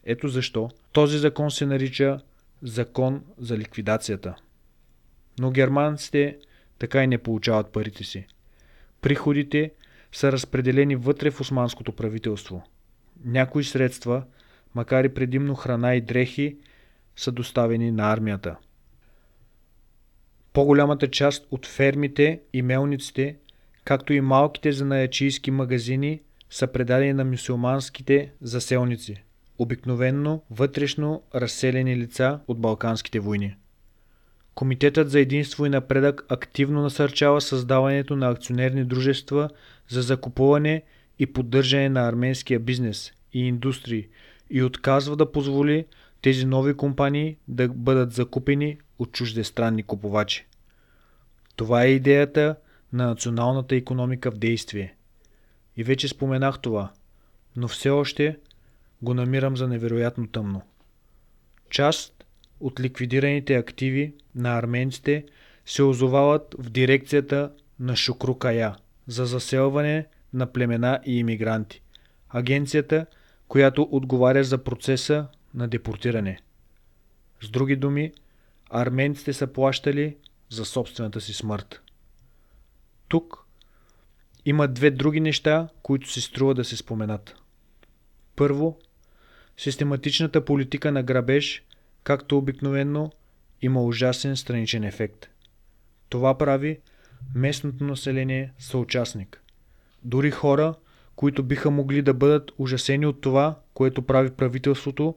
Ето 0.04 0.28
защо 0.28 0.70
този 0.92 1.18
закон 1.18 1.52
се 1.52 1.66
нарича 1.66 2.20
Закон 2.62 3.24
за 3.38 3.58
ликвидацията. 3.58 4.36
Но 5.40 5.52
германците 5.52 6.38
така 6.80 7.04
и 7.04 7.08
не 7.08 7.18
получават 7.18 7.72
парите 7.72 8.04
си. 8.04 8.28
Приходите 9.02 9.72
са 10.12 10.32
разпределени 10.32 10.96
вътре 10.96 11.32
в 11.32 11.42
османското 11.42 11.92
правителство. 11.92 12.64
някои 13.26 13.64
средства, 13.64 14.24
макар 14.76 15.04
и 15.04 15.14
предимно 15.14 15.56
храна 15.56 15.96
и 15.96 16.02
дрехи, 16.02 16.58
са 17.16 17.32
доставени 17.32 17.92
на 17.92 18.12
армията. 18.12 18.56
По-голямата 20.54 21.12
част 21.12 21.48
от 21.52 21.66
фермите 21.66 22.42
и 22.54 22.62
мелниците, 22.62 23.38
както 23.86 24.14
и 24.14 24.22
малките 24.22 24.72
занаячийски 24.72 25.52
магазини, 25.52 26.22
са 26.50 26.68
предадени 26.68 27.14
на 27.14 27.26
мюсюлманските 27.26 28.32
заселници, 28.42 29.24
обикновенно 29.58 30.44
вътрешно 30.52 31.24
разселени 31.36 31.98
лица 31.98 32.40
от 32.48 32.60
Балканските 32.60 33.20
войни. 33.20 33.56
Комитетът 34.56 35.10
за 35.10 35.20
единство 35.20 35.66
и 35.66 35.70
напредък 35.70 36.26
активно 36.30 36.82
насърчава 36.82 37.42
създаването 37.42 38.16
на 38.16 38.30
акционерни 38.30 38.86
дружества 38.86 39.50
за 39.90 40.02
закупуване 40.02 40.84
и 41.20 41.26
поддържане 41.26 41.90
на 41.90 42.08
арменския 42.08 42.60
бизнес 42.60 43.14
и 43.34 43.48
индустрии 43.48 44.08
и 44.50 44.64
отказва 44.64 45.16
да 45.16 45.32
позволи 45.32 45.86
тези 46.22 46.46
нови 46.46 46.74
компании 46.74 47.38
да 47.48 47.68
бъдат 47.68 48.14
закупени 48.14 48.78
от 49.00 49.12
чуждестранни 49.12 49.84
купувачи. 49.84 50.46
Това 51.56 51.84
е 51.84 51.88
идеята 51.88 52.56
на 52.94 53.08
националната 53.08 53.76
економика 53.76 54.32
в 54.32 54.38
действие. 54.38 54.96
И 55.78 55.84
вече 55.84 56.08
споменах 56.08 56.60
това, 56.60 56.92
но 57.56 57.68
все 57.68 57.90
още 57.90 58.38
го 59.02 59.14
намирам 59.14 59.58
за 59.58 59.68
невероятно 59.68 60.28
тъмно. 60.28 60.62
Част 61.70 62.26
от 62.60 62.80
ликвидираните 62.80 63.56
активи 63.56 64.14
на 64.36 64.58
арменците 64.58 65.26
се 65.66 65.84
озовават 65.84 66.56
в 66.60 66.70
дирекцията 66.70 67.52
на 67.80 67.96
Шукрукая 67.96 68.76
за 69.08 69.26
заселване 69.26 70.06
на 70.34 70.52
племена 70.52 71.00
и 71.06 71.20
иммигранти. 71.20 71.82
Агенцията, 72.30 73.06
която 73.48 73.90
отговаря 73.92 74.44
за 74.44 74.64
процеса 74.64 75.28
на 75.54 75.68
депортиране. 75.68 76.40
С 77.42 77.50
други 77.50 77.76
думи, 77.76 78.12
арменците 78.70 79.34
са 79.34 79.48
плащали 79.48 80.16
за 80.50 80.66
собствената 80.66 81.22
си 81.22 81.34
смърт. 81.34 81.83
Тук 83.14 83.46
има 84.46 84.68
две 84.68 84.92
други 84.92 85.20
неща, 85.20 85.68
които 85.84 86.12
се 86.12 86.22
струва 86.22 86.54
да 86.54 86.64
се 86.64 86.78
споменат. 86.78 87.36
Първо, 88.36 88.80
систематичната 89.58 90.46
политика 90.46 90.92
на 90.92 91.04
грабеж, 91.04 91.64
както 92.04 92.38
обикновено, 92.38 93.12
има 93.62 93.84
ужасен 93.84 94.38
страничен 94.38 94.84
ефект. 94.84 95.30
Това 96.10 96.38
прави 96.38 96.80
местното 97.36 97.84
население 97.84 98.54
съучастник. 98.60 99.42
Дори 100.04 100.32
хора, 100.32 100.76
които 101.16 101.44
биха 101.44 101.72
могли 101.72 102.02
да 102.02 102.14
бъдат 102.14 102.52
ужасени 102.58 103.06
от 103.06 103.22
това, 103.22 103.60
което 103.74 104.02
прави 104.02 104.30
правителството, 104.30 105.16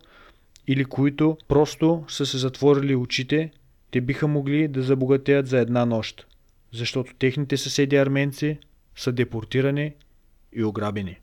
или 0.66 0.84
които 0.84 1.38
просто 1.48 2.04
са 2.08 2.26
се 2.26 2.38
затворили 2.38 2.96
очите, 2.96 3.50
те 3.90 4.00
биха 4.00 4.28
могли 4.28 4.68
да 4.68 4.82
забогатеят 4.82 5.46
за 5.46 5.58
една 5.58 5.86
нощ, 5.86 6.26
защото 6.72 7.14
техните 7.14 7.56
съседи 7.56 7.96
арменци 7.96 8.58
са 8.96 9.12
депортирани 9.12 9.94
и 10.52 10.64
ограбени. 10.64 11.18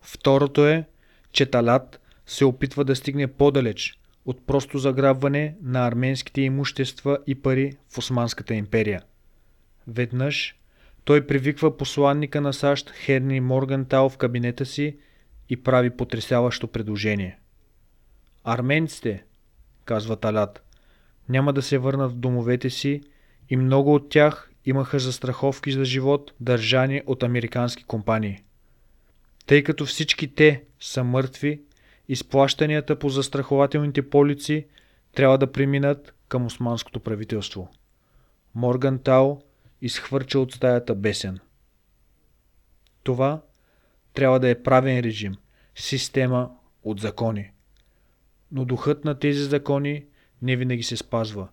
Второто 0.00 0.66
е, 0.66 0.84
че 1.32 1.46
Талат 1.46 2.00
се 2.26 2.44
опитва 2.44 2.84
да 2.84 2.96
стигне 2.96 3.26
по-далеч 3.26 3.98
от 4.24 4.46
просто 4.46 4.78
заграбване 4.78 5.56
на 5.62 5.86
арменските 5.86 6.40
имущества 6.40 7.18
и 7.26 7.34
пари 7.34 7.72
в 7.88 7.98
Османската 7.98 8.54
империя. 8.54 9.02
Веднъж 9.88 10.56
той 11.04 11.26
привиква 11.26 11.76
посланника 11.76 12.40
на 12.40 12.52
САЩ 12.52 12.90
Херни 12.90 13.40
Моргантал 13.40 14.08
в 14.08 14.16
кабинета 14.16 14.66
си 14.66 14.96
и 15.48 15.62
прави 15.62 15.90
потрясяващо 15.90 16.68
предложение. 16.68 17.38
Арменците, 18.44 19.24
казва 19.84 20.16
Талат, 20.16 20.62
няма 21.28 21.52
да 21.52 21.62
се 21.62 21.78
върнат 21.78 22.12
в 22.12 22.16
домовете 22.16 22.70
си 22.70 23.02
и 23.48 23.56
много 23.56 23.94
от 23.94 24.08
тях 24.08 24.50
имаха 24.64 24.98
застраховки 24.98 25.72
за 25.72 25.84
живот, 25.84 26.32
държани 26.40 27.02
от 27.06 27.22
американски 27.22 27.84
компании. 27.84 28.42
Тъй 29.46 29.62
като 29.62 29.86
всички 29.86 30.34
те 30.34 30.64
са 30.80 31.04
мъртви, 31.04 31.60
изплащанията 32.08 32.98
по 32.98 33.08
застрахователните 33.08 34.10
полици 34.10 34.66
трябва 35.14 35.38
да 35.38 35.52
преминат 35.52 36.14
към 36.28 36.46
османското 36.46 37.00
правителство. 37.00 37.68
Морган 38.54 38.98
Тао 38.98 39.38
изхвърча 39.82 40.38
от 40.38 40.52
стаята 40.52 40.94
бесен. 40.94 41.38
Това 43.02 43.42
трябва 44.14 44.40
да 44.40 44.48
е 44.48 44.62
правен 44.62 45.00
режим, 45.00 45.34
система 45.74 46.50
от 46.84 47.00
закони. 47.00 47.50
Но 48.52 48.64
духът 48.64 49.04
на 49.04 49.18
тези 49.18 49.44
закони 49.44 50.04
не 50.42 50.56
винаги 50.56 50.82
се 50.82 50.96
спазва, 50.96 51.48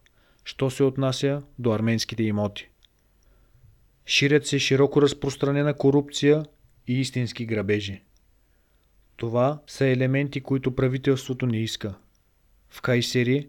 що 0.46 0.70
се 0.70 0.84
отнася 0.84 1.42
до 1.60 1.72
арменските 1.72 2.24
имоти. 2.24 2.70
Ширят 4.06 4.48
се 4.48 4.60
широко 4.60 5.02
разпространена 5.02 5.74
корупция 5.74 6.46
и 6.88 7.00
истински 7.00 7.46
грабежи. 7.46 8.02
Това 9.16 9.62
са 9.68 9.86
елементи, 9.86 10.42
които 10.42 10.76
правителството 10.76 11.46
не 11.46 11.58
иска. 11.58 11.96
В 12.70 12.82
Кайсери, 12.82 13.48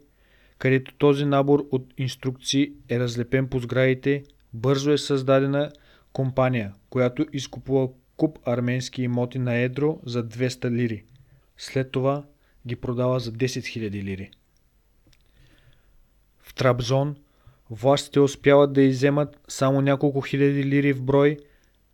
където 0.59 0.95
този 0.95 1.25
набор 1.25 1.69
от 1.71 1.95
инструкции 1.99 2.73
е 2.89 2.99
разлепен 2.99 3.49
по 3.49 3.59
сградите, 3.59 4.25
бързо 4.53 4.91
е 4.91 4.99
създадена 4.99 5.73
компания, 6.13 6.75
която 6.91 7.27
изкупува 7.33 7.89
куп 8.17 8.39
арменски 8.47 9.03
имоти 9.03 9.39
на 9.39 9.55
едро 9.55 10.01
за 10.07 10.29
200 10.29 10.71
лири. 10.71 11.05
След 11.59 11.91
това 11.91 12.25
ги 12.67 12.77
продава 12.77 13.21
за 13.21 13.33
10 13.33 13.47
000 13.47 13.91
лири. 14.03 14.31
Трабзон 16.55 17.17
властите 17.71 18.21
успяват 18.21 18.73
да 18.73 18.83
иземат 18.83 19.41
само 19.49 19.81
няколко 19.81 20.21
хиляди 20.21 20.65
лири 20.65 20.93
в 20.93 21.03
брой, 21.03 21.39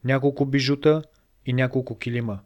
няколко 0.05 0.47
бижута 0.47 1.03
и 1.47 1.53
няколко 1.53 1.99
килима. 1.99 2.39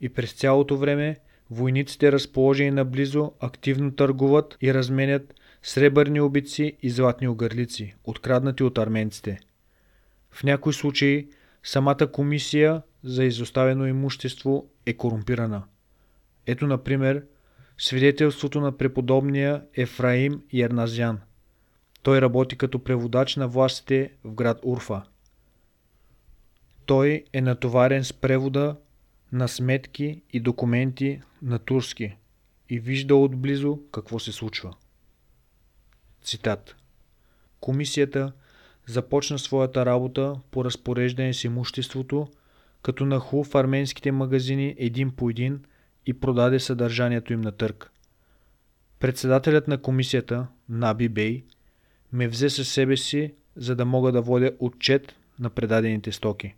И 0.00 0.08
през 0.08 0.32
цялото 0.32 0.76
време 0.76 1.16
войниците 1.50 2.12
разположени 2.12 2.70
наблизо 2.70 3.32
активно 3.40 3.92
търгуват 3.92 4.56
и 4.62 4.74
разменят 4.74 5.34
сребърни 5.62 6.20
обици 6.20 6.76
и 6.82 6.90
златни 6.90 7.28
огърлици, 7.28 7.94
откраднати 8.04 8.62
от 8.62 8.78
арменците. 8.78 9.38
В 10.30 10.44
някои 10.44 10.72
случаи 10.72 11.28
самата 11.62 12.12
комисия 12.12 12.82
за 13.04 13.24
изоставено 13.24 13.86
имущество 13.86 14.66
е 14.86 14.92
корумпирана. 14.92 15.62
Ето, 16.46 16.66
например, 16.66 17.24
свидетелството 17.78 18.60
на 18.60 18.76
преподобния 18.76 19.62
Ефраим 19.74 20.42
Ерназян. 20.54 21.20
Той 22.06 22.20
работи 22.20 22.56
като 22.56 22.78
преводач 22.78 23.36
на 23.36 23.48
властите 23.48 24.12
в 24.24 24.34
град 24.34 24.58
Урфа. 24.62 25.02
Той 26.84 27.24
е 27.32 27.40
натоварен 27.40 28.04
с 28.04 28.12
превода 28.12 28.76
на 29.32 29.48
сметки 29.48 30.22
и 30.32 30.40
документи 30.40 31.20
на 31.42 31.58
турски 31.58 32.16
и 32.68 32.80
вижда 32.80 33.16
отблизо 33.16 33.78
какво 33.92 34.18
се 34.18 34.32
случва. 34.32 34.74
Цитат. 36.22 36.76
Комисията 37.60 38.32
започна 38.86 39.38
своята 39.38 39.86
работа 39.86 40.40
по 40.50 40.64
разпореждане 40.64 41.34
с 41.34 41.44
имуществото, 41.44 42.28
като 42.82 43.06
наху 43.06 43.44
в 43.44 43.54
арменските 43.54 44.12
магазини 44.12 44.74
един 44.78 45.10
по 45.10 45.30
един 45.30 45.64
и 46.06 46.20
продаде 46.20 46.60
съдържанието 46.60 47.32
им 47.32 47.40
на 47.40 47.52
търг. 47.52 47.90
Председателят 48.98 49.68
на 49.68 49.82
комисията, 49.82 50.46
Наби 50.68 51.08
Бей, 51.08 51.44
ме 52.16 52.28
взе 52.28 52.50
със 52.50 52.68
себе 52.68 52.96
си, 52.96 53.34
за 53.56 53.76
да 53.76 53.84
мога 53.84 54.12
да 54.12 54.22
водя 54.22 54.52
отчет 54.58 55.14
на 55.38 55.50
предадените 55.50 56.12
стоки. 56.12 56.54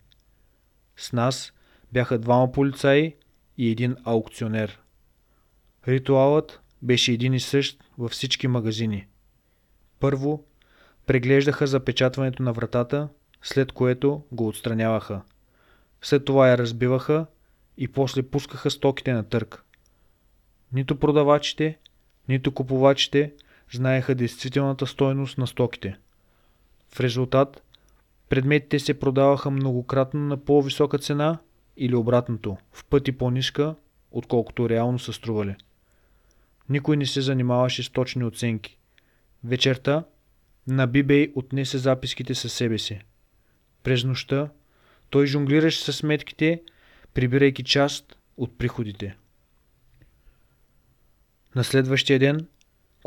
С 0.97 1.13
нас 1.13 1.53
бяха 1.93 2.19
двама 2.19 2.53
полицаи 2.53 3.15
и 3.59 3.71
един 3.71 3.97
аукционер. 4.05 4.81
Ритуалът 5.89 6.61
беше 6.83 7.13
един 7.13 7.35
и 7.35 7.41
същ 7.41 7.85
във 7.99 8.11
всички 8.11 8.49
магазини. 8.49 9.07
Първо, 10.01 10.45
преглеждаха 11.07 11.67
запечатването 11.67 12.43
на 12.43 12.53
вратата, 12.53 13.09
след 13.43 13.73
което 13.73 14.23
го 14.33 14.49
отстраняваха. 14.49 15.23
След 16.03 16.25
това 16.25 16.49
я 16.49 16.59
разбиваха 16.59 17.27
и 17.77 17.89
после 17.89 18.23
пускаха 18.23 18.71
стоките 18.71 19.13
на 19.13 19.29
търг. 19.29 19.65
Нито 20.73 20.99
продавачите, 20.99 21.79
нито 22.29 22.55
купувачите 22.55 23.33
знаеха 23.73 24.15
действителната 24.15 24.87
стойност 24.87 25.39
на 25.39 25.47
стоките. 25.47 25.99
В 26.89 27.01
резултат, 27.01 27.63
предметите 28.29 28.79
се 28.79 29.01
продаваха 29.01 29.51
многократно 29.51 30.21
на 30.21 30.37
по-висока 30.37 30.99
цена 30.99 31.39
или 31.77 31.95
обратното, 31.95 32.57
в 32.73 32.85
пъти 32.85 33.13
по-ниска, 33.13 33.75
отколкото 34.11 34.69
реално 34.69 34.99
са 34.99 35.13
стрували. 35.13 35.57
Никой 36.69 36.97
не 36.97 37.07
се 37.07 37.21
занимаваше 37.21 37.83
с 37.83 37.91
точни 37.91 38.25
оценки. 38.25 38.79
Вечерта 39.45 40.05
на 40.67 40.87
Бибей 40.87 41.33
отнесе 41.35 41.79
записките 41.79 42.35
със 42.35 42.53
себе 42.53 42.79
си. 42.79 43.01
През 43.83 44.05
нощта 44.05 44.49
той 45.11 45.27
жонглираше 45.27 45.83
със 45.83 45.97
сметките, 45.97 46.63
прибирайки 47.15 47.65
част, 47.65 48.19
от 48.37 48.59
приходите. 48.59 49.17
На 51.55 51.65
следващия 51.65 52.19
ден, 52.19 52.47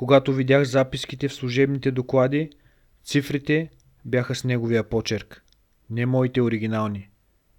когато 0.02 0.34
видях 0.34 0.64
записките 0.64 1.28
в 1.28 1.34
служебните 1.34 1.92
доклади, 1.92 2.50
цифрите 3.04 3.70
бяха 4.06 4.36
с 4.36 4.44
неговия 4.44 4.90
почерк, 4.90 5.44
не 5.90 6.06
моите 6.06 6.42
оригинални, 6.42 7.10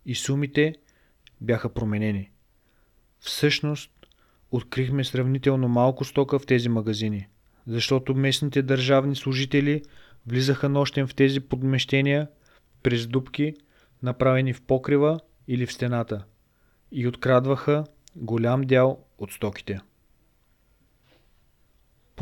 и 0.06 0.14
сумите 0.14 0.74
бяха 1.40 1.68
променени. 1.68 2.30
Всъщност, 3.20 3.90
открихме 4.50 5.04
сравнително 5.04 5.68
малко 5.68 6.04
стока 6.04 6.38
в 6.38 6.46
тези 6.46 6.68
магазини, 6.68 7.28
защото 7.66 8.14
местните 8.14 8.62
държавни 8.62 9.16
служители 9.16 9.82
влизаха 10.26 10.68
нощем 10.68 11.06
в 11.06 11.14
тези 11.14 11.40
подмещения 11.40 12.28
през 12.82 13.06
дубки, 13.06 13.54
направени 14.02 14.52
в 14.52 14.62
покрива 14.62 15.20
или 15.48 15.66
в 15.66 15.72
стената, 15.72 16.24
и 16.92 17.06
открадваха 17.06 17.84
голям 18.16 18.60
дял 18.60 19.04
от 19.18 19.32
стоките. 19.32 19.80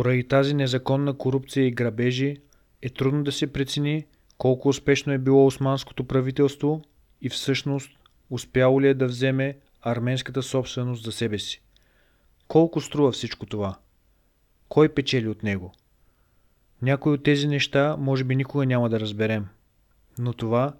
Поради 0.00 0.28
тази 0.28 0.54
незаконна 0.54 1.18
корупция 1.18 1.66
и 1.66 1.70
грабежи 1.70 2.36
е 2.82 2.88
трудно 2.88 3.24
да 3.24 3.32
се 3.32 3.52
прецени 3.52 4.06
колко 4.38 4.68
успешно 4.68 5.12
е 5.12 5.18
било 5.18 5.46
османското 5.46 6.04
правителство 6.04 6.82
и 7.22 7.28
всъщност 7.28 7.98
успяло 8.30 8.80
ли 8.80 8.88
е 8.88 8.94
да 8.94 9.06
вземе 9.06 9.58
арменската 9.82 10.42
собственост 10.42 11.04
за 11.04 11.12
себе 11.12 11.38
си. 11.38 11.62
Колко 12.48 12.80
струва 12.80 13.12
всичко 13.12 13.46
това? 13.46 13.78
Кой 14.68 14.88
печели 14.88 15.28
от 15.28 15.42
него? 15.42 15.74
Някои 16.82 17.12
от 17.12 17.22
тези 17.22 17.48
неща 17.48 17.96
може 17.98 18.24
би 18.24 18.36
никога 18.36 18.66
няма 18.66 18.88
да 18.88 19.00
разберем. 19.00 19.46
Но 20.18 20.32
това, 20.32 20.74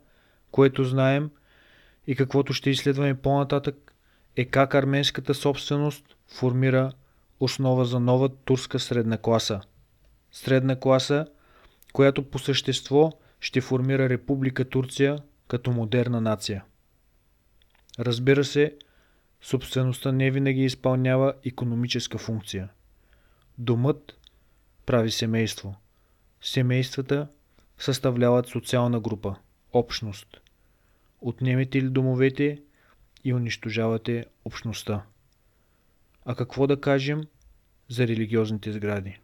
което 0.50 0.85
знаем 0.85 1.30
и 2.06 2.16
каквото 2.16 2.52
ще 2.52 2.70
изследваме 2.70 3.14
по-нататък, 3.14 3.94
е 4.37 4.44
как 4.44 4.74
арменската 4.74 5.35
собственост 5.35 6.16
формира 6.28 6.92
основа 7.40 7.85
за 7.85 8.00
нова 8.00 8.29
турска 8.29 8.79
средна 8.79 9.18
класа. 9.18 9.61
Средна 10.33 10.81
класа, 10.81 11.26
която 11.92 12.31
по 12.31 12.38
същество 12.38 13.12
ще 13.40 13.61
формира 13.61 14.09
Република 14.09 14.68
Турция 14.68 15.18
като 15.48 15.70
модерна 15.70 16.20
нация. 16.20 16.64
Разбира 17.98 18.44
се, 18.44 18.76
собствеността 19.42 20.12
не 20.12 20.31
винаги 20.31 20.64
изпълнява 20.64 21.35
економическа 21.44 22.18
функция. 22.18 22.68
Домът 23.59 24.18
прави 24.87 25.11
семейство. 25.11 25.76
Семействата 26.40 27.29
съставляват 27.79 28.46
социална 28.46 29.00
група, 29.00 29.37
общност. 29.72 30.40
Отнемете 31.20 31.83
ли 31.83 31.88
домовете 31.88 32.62
и 33.24 33.35
унищожавате 33.35 34.26
общността. 34.44 35.03
А 36.24 36.35
какво 36.35 36.66
да 36.66 36.80
кажем 36.80 37.22
за 37.88 38.06
религиозните 38.06 38.72
сгради? 38.72 39.20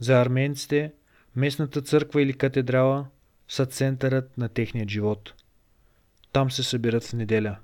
За 0.00 0.20
арменците 0.20 0.92
местната 1.36 1.82
църква 1.82 2.22
или 2.22 2.32
катедрала 2.32 3.06
са 3.48 3.66
центърът 3.66 4.38
на 4.38 4.48
техния 4.48 4.88
живот. 4.88 5.34
Там 6.32 6.50
се 6.50 6.62
събират 6.62 7.04
в 7.04 7.12
неделя. 7.12 7.58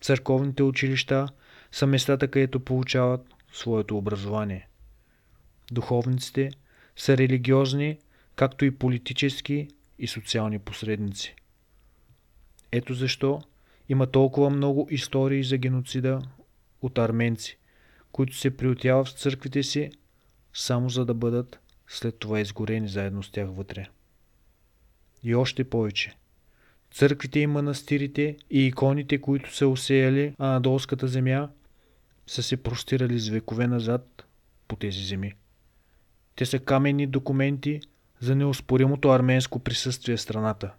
Църковните 0.00 0.62
училища 0.62 1.28
са 1.72 1.86
местата, 1.86 2.28
където 2.28 2.60
получават 2.60 3.26
своето 3.52 3.98
образование. 3.98 4.68
Духовниците 5.72 6.50
са 6.96 7.16
религиозни, 7.16 7.98
както 8.36 8.64
и 8.64 8.78
политически 8.78 9.68
и 9.98 10.06
социални 10.06 10.58
посредници. 10.58 11.34
Ето 12.72 12.94
защо 12.94 13.42
има 13.88 14.06
толкова 14.06 14.50
много 14.50 14.88
истории 14.90 15.44
за 15.44 15.56
геноцида 15.56 16.22
от 16.84 16.98
арменци, 16.98 17.58
които 18.12 18.36
се 18.36 18.56
приотяват 18.56 19.08
в 19.08 19.18
църквите 19.18 19.62
си, 19.62 19.90
само 20.52 20.90
за 20.90 21.04
да 21.04 21.14
бъдат 21.14 21.58
след 21.88 22.18
това 22.18 22.40
изгорени 22.40 22.88
заедно 22.88 23.22
с 23.22 23.30
тях 23.30 23.48
вътре. 23.50 23.88
И 25.22 25.34
още 25.34 25.64
повече. 25.64 26.16
Църквите 26.90 27.40
и 27.40 27.46
манастирите 27.46 28.36
и 28.50 28.66
иконите, 28.66 29.20
които 29.20 29.54
са 29.54 29.68
усеяли 29.68 30.34
Анадолската 30.38 31.08
земя, 31.08 31.48
са 32.26 32.42
се 32.42 32.56
простирали 32.56 33.18
с 33.18 33.28
векове 33.28 33.66
назад 33.66 34.24
по 34.68 34.76
тези 34.76 35.04
земи. 35.04 35.34
Те 36.36 36.46
са 36.46 36.58
каменни 36.58 37.06
документи 37.06 37.80
за 38.20 38.34
неоспоримото 38.34 39.10
арменско 39.10 39.58
присъствие 39.58 40.16
в 40.16 40.20
страната. 40.20 40.72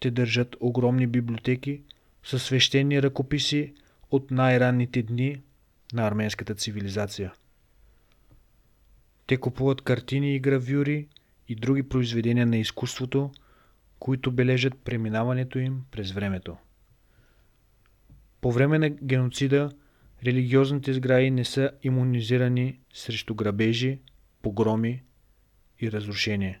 Те 0.00 0.10
държат 0.10 0.56
огромни 0.60 1.06
библиотеки 1.06 1.82
със 2.24 2.42
свещени 2.42 3.02
ръкописи 3.02 3.74
от 4.12 4.30
най-ранните 4.30 5.02
дни 5.02 5.42
на 5.92 6.06
арменската 6.06 6.54
цивилизация. 6.54 7.32
Те 9.26 9.36
купуват 9.36 9.82
картини 9.82 10.34
и 10.34 10.40
гравюри 10.40 11.08
и 11.48 11.54
други 11.54 11.82
произведения 11.82 12.46
на 12.46 12.56
изкуството, 12.56 13.30
които 13.98 14.32
бележат 14.32 14.78
преминаването 14.84 15.58
им 15.58 15.84
през 15.90 16.12
времето. 16.12 16.56
По 18.40 18.52
време 18.52 18.78
на 18.78 18.88
геноцида 18.90 19.70
религиозните 20.24 20.92
сгради 20.92 21.30
не 21.30 21.44
са 21.44 21.70
иммунизирани 21.82 22.78
срещу 22.94 23.34
грабежи, 23.34 23.98
погроми 24.42 25.02
и 25.80 25.92
разрушение. 25.92 26.60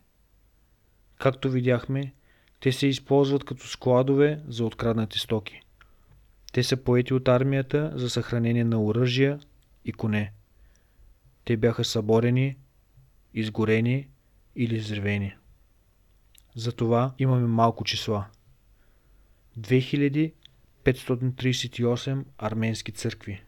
Както 1.18 1.50
видяхме, 1.50 2.12
те 2.60 2.72
се 2.72 2.86
използват 2.86 3.44
като 3.44 3.68
складове 3.68 4.40
за 4.48 4.64
откраднати 4.64 5.18
стоки. 5.18 5.60
Те 6.52 6.62
са 6.62 6.76
поети 6.76 7.14
от 7.14 7.28
армията 7.28 7.92
за 7.94 8.10
съхранение 8.10 8.64
на 8.64 8.82
оръжия 8.82 9.40
и 9.84 9.92
коне. 9.92 10.32
Те 11.44 11.56
бяха 11.56 11.84
съборени, 11.84 12.56
изгорени 13.34 14.08
или 14.56 14.78
взривени. 14.78 15.34
Затова 16.54 17.14
имаме 17.18 17.46
малко 17.46 17.84
числа. 17.84 18.26
2538 19.58 22.24
арменски 22.38 22.92
църкви, 22.92 23.42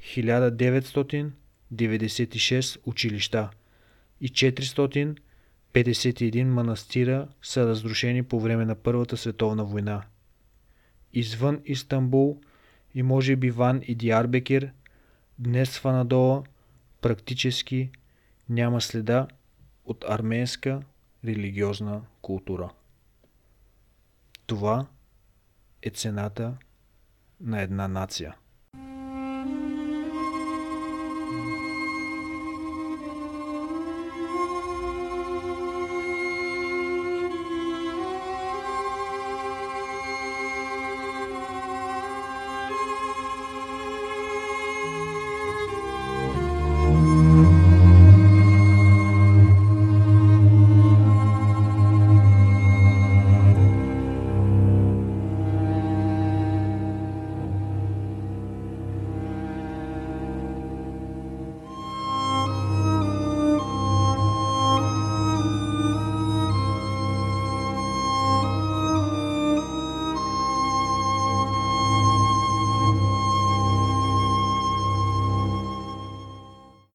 1996 0.00 2.80
училища 2.84 3.50
и 4.20 4.28
451 4.28 6.44
манастира 6.44 7.28
са 7.42 7.66
разрушени 7.66 8.22
по 8.22 8.40
време 8.40 8.64
на 8.64 8.74
Първата 8.74 9.16
световна 9.16 9.64
война. 9.64 10.02
Извън 11.12 11.60
Истанбул 11.64 12.40
и 12.94 13.02
може 13.02 13.36
би 13.36 13.50
Ван 13.50 13.80
и 13.86 13.94
Диарбекер, 13.94 14.72
днес 15.38 15.78
в 15.78 15.84
Анадола 15.84 16.42
практически 17.00 17.90
няма 18.48 18.80
следа 18.80 19.28
от 19.84 20.04
арменска 20.08 20.82
религиозна 21.24 22.02
култура. 22.22 22.70
Това 24.46 24.86
е 25.82 25.90
цената 25.90 26.56
на 27.40 27.60
една 27.60 27.88
нация. 27.88 28.34